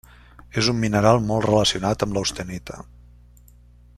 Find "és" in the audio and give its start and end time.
0.61-0.69